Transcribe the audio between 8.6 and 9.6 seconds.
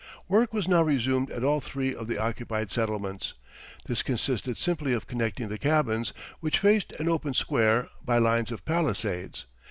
palisades.